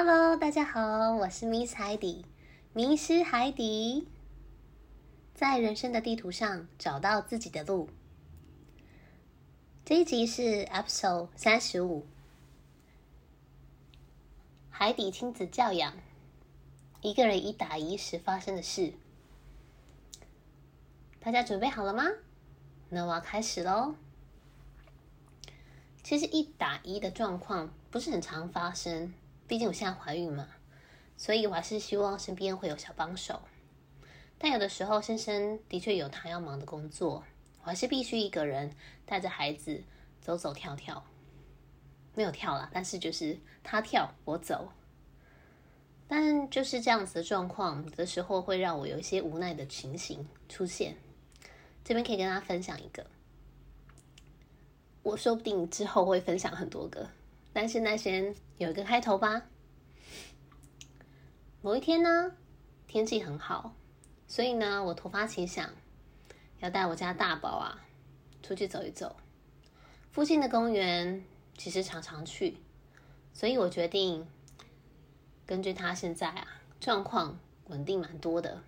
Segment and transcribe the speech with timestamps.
[0.00, 2.24] Hello，大家好，我是 Miss 海底，
[2.72, 4.06] 迷失海底，
[5.34, 7.88] 在人生的地图上找到自己的路。
[9.84, 12.06] 这一集是 Episode 三十五，
[14.70, 15.94] 海底亲子教养，
[17.00, 18.92] 一个人一打一时发生的事。
[21.18, 22.04] 大家准备好了吗？
[22.88, 23.96] 那我要开始喽。
[26.04, 29.12] 其实一打一的状况不是很常发生。
[29.48, 30.46] 毕竟我现在怀孕嘛，
[31.16, 33.40] 所以我还是希望身边会有小帮手。
[34.36, 37.24] 但有的时候，先生的确有他要忙的工作，
[37.62, 38.70] 我还是必须一个人
[39.06, 39.82] 带着孩子
[40.20, 41.02] 走走跳跳。
[42.14, 44.68] 没有跳啦，但是就是他跳我走。
[46.06, 50.96] 但就是这样子的状况，的时候会让我有一些无奈的情形出现。
[51.84, 53.06] 这边可以跟大家分享一个，
[55.02, 57.08] 我说不定之后会分享很多个。
[57.60, 59.42] 但是那先有一个开头吧。
[61.60, 62.36] 某一天呢，
[62.86, 63.74] 天气很好，
[64.28, 65.68] 所以呢，我突发奇想，
[66.60, 67.84] 要带我家大宝啊
[68.44, 69.16] 出去走一走。
[70.12, 71.24] 附近的公园
[71.56, 72.58] 其实常常去，
[73.32, 74.24] 所以我决定
[75.44, 76.46] 根据他现在啊
[76.78, 78.62] 状况稳定蛮多的。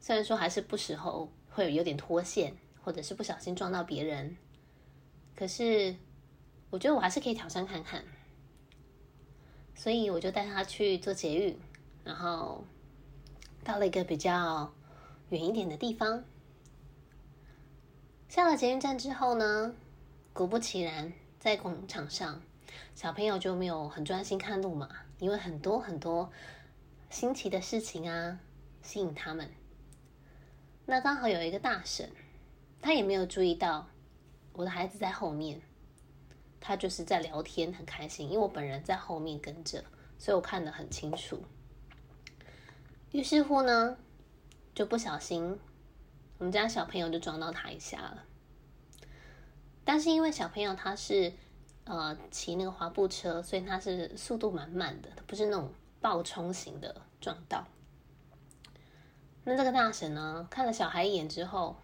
[0.00, 4.36] 虽然说还是不时候会有点脱线，或者是不小心撞到别人，
[5.36, 5.94] 可是。
[6.70, 8.04] 我觉得我还是可以挑战看看，
[9.74, 11.58] 所以我就带他去做捷运，
[12.04, 12.64] 然后
[13.64, 14.72] 到了一个比较
[15.30, 16.22] 远一点的地方。
[18.28, 19.74] 下了捷运站之后呢，
[20.32, 22.40] 果不其然，在广场上，
[22.94, 26.30] 小朋友就没有很专心看路嘛，因为很多很多
[27.10, 28.38] 新奇的事情啊
[28.80, 29.50] 吸引他们。
[30.86, 32.08] 那刚好有一个大婶，
[32.80, 33.88] 他也没有注意到
[34.52, 35.60] 我的孩子在后面。
[36.60, 39.82] 他就是在聊天，很开心，因为我本人在后面跟着，
[40.18, 41.42] 所以我看得很清楚。
[43.12, 43.96] 于是乎呢，
[44.74, 45.58] 就不小心，
[46.38, 48.24] 我们家小朋友就撞到他一下了。
[49.84, 51.32] 但是因为小朋友他是
[51.84, 57.66] 呃骑那个滑步车，所以他是速度满满的，他不是那种暴冲型的撞到。
[59.42, 61.76] 那这个大婶呢，看了小孩一眼之后，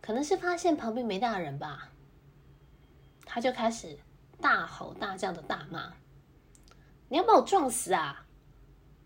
[0.00, 1.90] 可能是发现旁边没大人吧。
[3.36, 3.98] 他就开始
[4.40, 5.92] 大吼大叫的大骂
[7.10, 8.24] ：“你要把我撞死啊！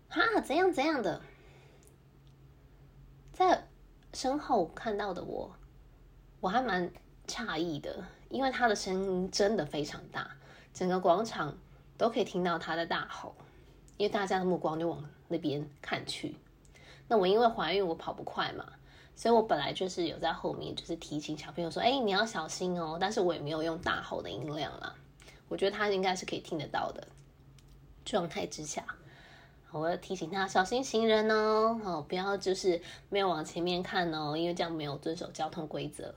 [0.07, 1.21] 哈，怎样怎样的？”
[3.33, 3.67] 在
[4.13, 5.53] 身后看到的我，
[6.39, 6.89] 我还蛮
[7.27, 10.31] 诧异的，因为他的声音真的非常大，
[10.73, 11.57] 整个广场
[11.97, 13.35] 都可以听到他的大吼，
[13.97, 16.37] 因为大家的目光就往那边看去。
[17.09, 18.65] 那我因为怀孕，我跑不快嘛。
[19.15, 24.95] 所以我本来就是有在后面，就是提醒小朋友说：“哎，你要小心哦。”但是我也没有用大吼的音量啦。
[25.47, 27.07] 我觉得他应该是可以听得到的
[28.03, 28.83] 状态之下，
[29.71, 36.15] 我要提醒他小心行人哦，哦，不要就是没有往前面看哦，因为这样没有遵守交通规则。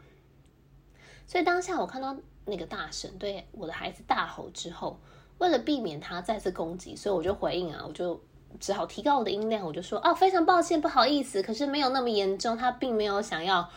[1.27, 2.17] 所以当下我看到
[2.47, 4.99] 那个大婶对我的孩子大吼之后，
[5.39, 8.19] 为了避免他再次攻击，所以我就回应啊，我就。
[8.61, 13.69] 只好提高我的音量，我就说哦，非常抱歉，不好意思，可是没有那么严重，他并没有想要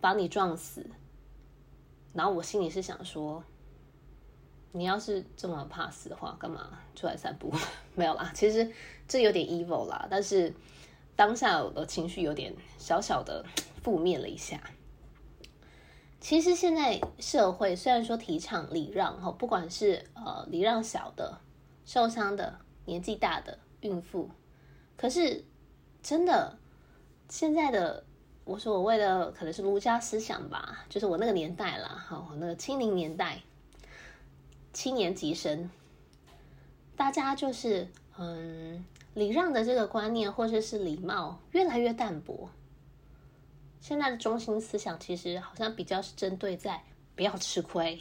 [0.00, 0.84] 把你撞死。
[2.12, 3.42] 然后我心里是想说，
[4.72, 7.52] 你要是这么怕死的话，干嘛出来散步？
[7.94, 8.70] 没有啦，其实
[9.06, 10.52] 这有点 evil 啦，但是
[11.16, 13.44] 当下我的情绪有点小小的
[13.82, 14.60] 负面了一下。
[16.20, 21.38] 其实现在社会虽然说提倡礼让哈，不管是呃礼让小的、
[21.84, 23.58] 受伤的、年纪大的。
[23.82, 24.28] 孕妇，
[24.96, 25.44] 可是
[26.02, 26.58] 真的，
[27.28, 28.04] 现在的
[28.44, 33.40] 我所谓的可能是儒家思想吧，就是我那个年代啦，好，那个清零年代，
[34.72, 35.70] 七年级生，
[36.96, 37.86] 大家就是
[38.18, 38.84] 嗯，
[39.14, 42.48] 礼让的这个观念或者是礼貌越来越淡薄。
[43.80, 46.82] 现在的中心思想其实好像比较是针对在
[47.16, 48.00] 不要吃亏，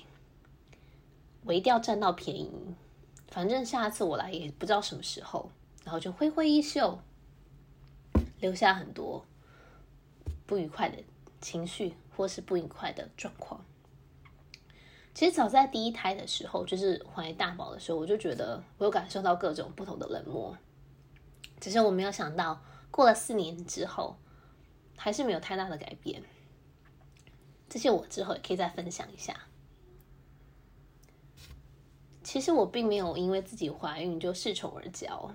[1.43, 2.51] 我一定要占到便宜，
[3.29, 5.49] 反正下次我来也不知道什么时候。
[5.83, 6.99] 然后就挥挥衣袖，
[8.39, 9.25] 留下很多
[10.45, 10.97] 不愉快的
[11.39, 13.65] 情绪，或是不愉快的状况。
[15.13, 20.57] 其实早在第一胎的时候，就是怀大宝的时候，我就觉得我有感受到各种不同的冷漠。
[21.59, 24.17] 只是我没有想到，过了四年之后，
[24.95, 26.23] 还是没有太大的改变。
[27.67, 29.35] 这些我之后也可以再分享一下。
[32.23, 35.31] 其实我并没有因为自己怀孕就恃宠而骄。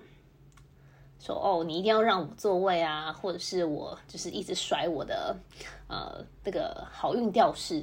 [1.19, 5.37] 说哦，你一定要让我座位啊，或者是我就是一直甩我的
[5.89, 7.83] 呃那个好运吊饰，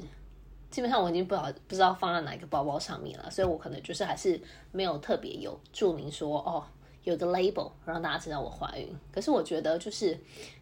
[0.70, 4.40] 基本上我已经不好不知道放在哪一个包包上面了，所以我可能就是还是
[4.72, 6.64] 没有特别有注明说哦，
[7.02, 8.96] 有个 label 让大家知道我怀孕。
[9.12, 10.18] 可是我觉得就是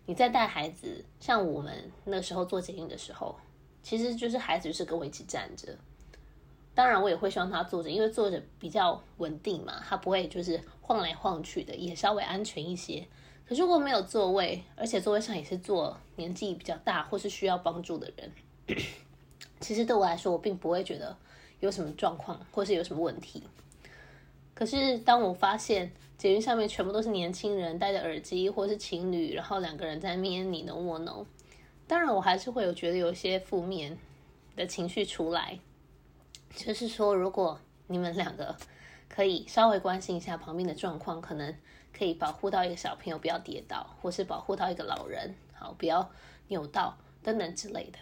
[0.06, 3.36] 你在带孩子，像我们那时候做捷运的时候，
[3.82, 5.76] 其实就是孩子就是跟我一起站着。
[6.74, 13.06] 当然我也会希望他坐着，因为坐着比较稳定嘛，他不会就是晃来晃去的，也稍微安全一些。
[13.46, 18.32] 可是如果没有座位，而且座位上也是坐年纪比较大或是需要帮助的人。
[19.60, 21.14] 其实对我来说，我并不会觉得
[21.60, 23.42] 有什么状况，或是有什么问题。
[24.54, 31.26] 可是当我发现捷运上面全部都是年轻人戴着耳机，或是情侣，然后两个人在面你侬我侬，
[31.86, 33.98] 当然我还是会有觉得有一些负面
[34.56, 35.58] 的情绪出来。
[36.54, 38.56] 就是说，如果你们两个
[39.08, 41.54] 可以稍微关心一下旁边的状况，可能
[41.96, 46.10] 可以保护到一个小朋友不要跌倒，或是保护到一个老人，好，不要
[46.48, 47.98] 扭到等等之类的。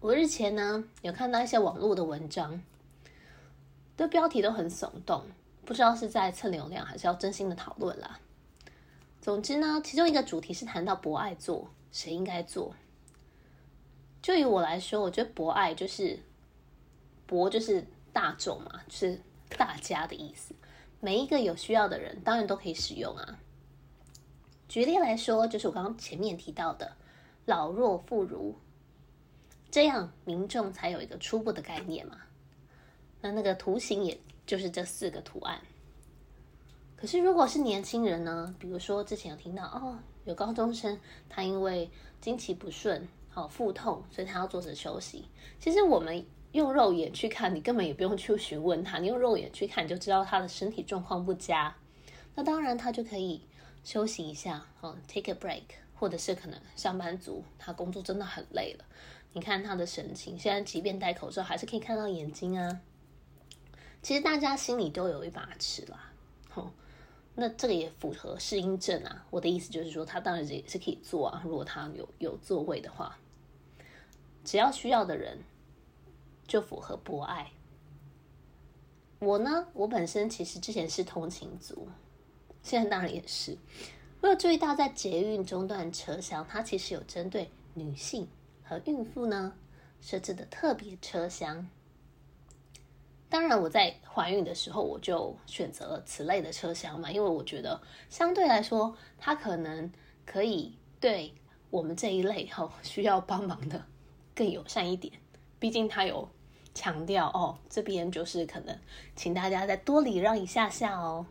[0.00, 2.62] 我日前呢有看到一些网络的文章，
[3.96, 5.24] 的标题都很耸动，
[5.64, 8.20] 不知道是在蹭流量还是要真心的讨论啦。
[9.20, 12.74] 总之呢，其中一个主题是谈到博爱座，谁应该做？
[14.20, 16.18] 就以我来说，我觉得博爱就是
[17.26, 19.20] 博就是大众嘛，就是
[19.56, 20.54] 大家的意思。
[21.00, 23.38] 每一个有需要的人，当然都可以使用啊。
[24.68, 26.96] 举例来说，就是我刚刚前面提到的
[27.44, 28.54] 老弱妇孺。
[29.70, 32.18] 这样民众才有一个初步的概念嘛。
[33.20, 34.16] 那那个图形也
[34.46, 35.60] 就是这四个图案。
[36.96, 38.54] 可是如果是年轻人呢？
[38.58, 40.98] 比如说之前有听到哦，有高中生
[41.28, 41.90] 他因为
[42.20, 45.24] 经期不顺，好腹痛，所以他要坐着休息。
[45.58, 51.74] 其实我们用肉眼去看，你根本也不用去询问他，你用肉眼去看你就知道他的身体状况不佳。
[52.36, 53.42] 那当然他就可以
[53.82, 55.64] 休息一下，哦，take a break，
[55.96, 58.84] 或者是可能上班族他工作真的很累了。
[59.32, 62.80] 你看他的神情，现在即便戴口罩，还是可以看到眼睛啊。
[64.00, 66.12] 其实大家心里都有一把尺啦，
[66.50, 66.70] 吼。
[67.36, 69.26] 那这个也符合适应症啊。
[69.28, 73.18] 我的意思就是说，他当然也是可以坐啊，如果他有有座位的话，
[74.44, 75.38] 只要需要的人
[76.46, 77.50] 就符合博爱。
[79.18, 81.88] 我呢，我本身其实之前是通勤族，
[82.62, 83.56] 现在当然也是。
[84.20, 88.28] 我有注意到，在捷运中段车厢，它其实有针对女性。
[88.66, 89.52] 和孕妇呢，
[90.00, 91.68] 设置的特别车厢。
[93.28, 99.92] 当然，我在怀孕的时候，我就选择了此类的车厢嘛，因为我觉得相对来说，它可能
[100.24, 101.34] 可以对
[101.68, 103.84] 我们这一类哈需要帮忙的
[104.34, 105.12] 更友善一点。
[105.58, 106.28] 毕竟他有
[106.74, 108.78] 强调哦，这边就是可能
[109.16, 111.26] 请大家再多礼让一下下哦。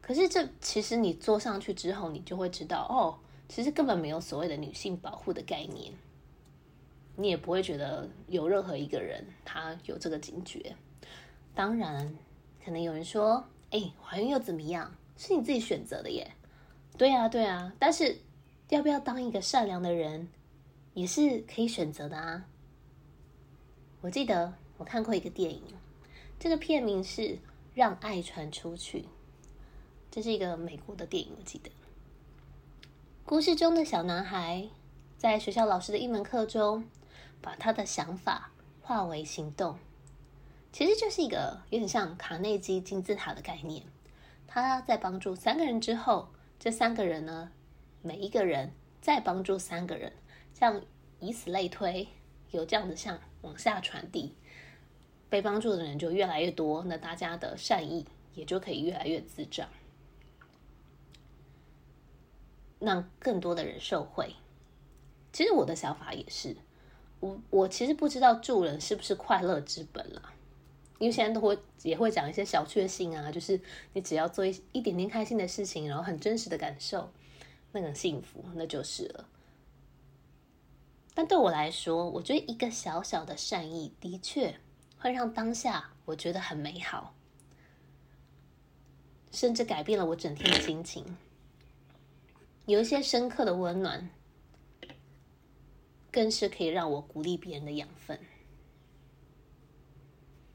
[0.00, 3.18] 可是这其实你坐上去之后，你就会知道哦。
[3.48, 5.92] 其实根本没有所谓的女性保护的概念，
[7.16, 10.74] 你也不会觉得有任何一个人他有这个警觉。
[11.54, 12.16] 当然，
[12.64, 14.94] 可能有人说：“哎，怀孕又怎么样？
[15.16, 16.32] 是你自己选择的耶。”
[16.96, 17.72] 对啊，对啊。
[17.78, 18.18] 但是，
[18.70, 20.28] 要不要当一个善良的人，
[20.94, 22.46] 也是可以选择的啊。
[24.00, 25.62] 我记得我看过一个电影，
[26.38, 27.22] 这个片名是
[27.74, 29.00] 《让爱传出去》，
[30.10, 31.70] 这是一个美国的电影，我记得。
[33.26, 34.68] 故事中的小男孩，
[35.16, 36.84] 在学校老师的一门课中，
[37.40, 38.50] 把他的想法
[38.82, 39.78] 化为行动。
[40.70, 43.82] 其实就是一个有点像卡内基金字塔的概念。
[44.46, 46.28] 他在帮助三个人之后，
[46.58, 47.50] 这三个人呢，
[48.02, 50.12] 每一个人再帮助三个人，
[50.52, 50.82] 这样
[51.26, 52.08] 以此类推，
[52.50, 54.34] 有这样的像往下传递，
[55.28, 59.68] 被帮助的人就越来越多，那大家的善意也就可以越来越滋长。
[62.80, 64.34] 让更多的人受惠。
[65.32, 66.54] 其实我的想法也是，
[67.20, 70.34] 我我其实不知道助人是不是快乐之本啦，
[70.98, 73.58] 因为现在都会也会讲一些小确幸啊，就是
[73.94, 77.10] 你只要做一一点点开心的事情，然后很真实的感受
[77.72, 79.26] 那个幸福，那就是了。
[81.14, 84.58] 但对我来说，我觉得一个小小的善意的确
[84.98, 87.14] 会让当下我觉得很美好，
[89.30, 91.16] 甚至改变了我整天的心情。
[92.66, 94.10] 有一些深刻的温暖，
[96.10, 98.18] 更是可以让我鼓励别人的养分。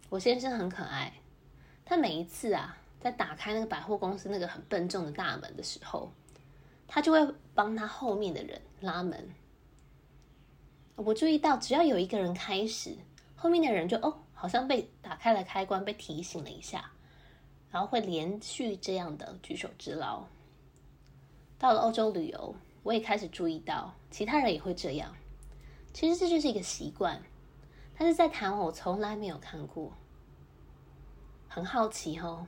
[0.09, 1.13] 我先生很可爱，
[1.85, 6.11] 他每一次啊，在打开那个百货公司那个很笨重的大门的时候，
[6.85, 9.29] 他就会帮他后面的人拉门。
[11.01, 12.93] 我注意到，只要有一个人开始，
[13.33, 16.91] 后面的人就哦，好像被打开了开关，被提醒了一下，
[17.71, 20.25] 然后会连续这样的举手之劳。
[21.57, 22.53] 到了欧洲旅游，
[22.83, 25.15] 我也开始注意到其他人也会这样。
[25.93, 27.21] 其实这就是一个习惯，
[27.97, 29.93] 但是在台湾我从来没有看过，
[31.47, 32.45] 很好奇哦。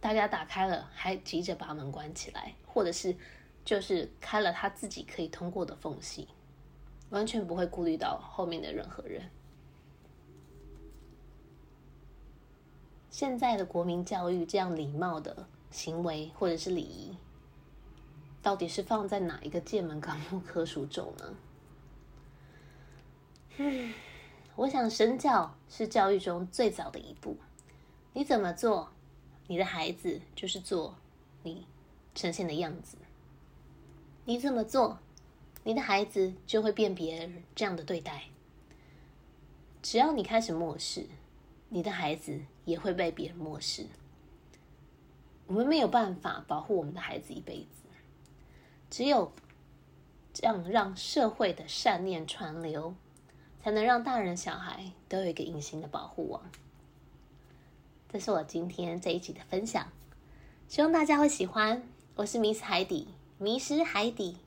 [0.00, 3.16] 大家打开了还急着把门关起来，或者是
[3.64, 6.26] 就是开了他自己可以通过的缝隙，
[7.10, 9.22] 完全不会顾虑到后面的任何人。
[13.10, 17.16] 现在的国民教育这样礼貌的行为或者是礼仪，
[18.42, 21.34] 到底是放在哪一个界门纲目科属中呢？
[23.56, 23.92] 嗯，
[24.54, 27.36] 我想身教是教育中最早的一步。
[28.12, 28.90] 你怎么做，
[29.48, 30.94] 你的孩子就是做
[31.42, 31.66] 你
[32.14, 32.96] 呈现的样子。
[34.24, 34.98] 你怎么做，
[35.68, 38.22] 你的孩子就会辨别这样的对待。
[39.82, 41.04] 只要你开始漠视，
[41.68, 43.84] 你的孩子也会被别人漠视。
[45.46, 47.82] 我们没有办法保护我们的孩子一辈子，
[48.88, 49.30] 只有
[50.32, 52.94] 这样让社会的善念传流。
[53.62, 56.50] 才能让大人小孩都有一个隐形的保护网。
[58.10, 59.92] 这是我今天这一集的分享，
[60.66, 61.82] 希望大家会喜欢。
[62.14, 64.38] 我是迷失海底，迷失海底。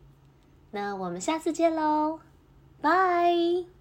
[0.72, 2.20] 那我们下次见喽，
[2.82, 3.81] 拜。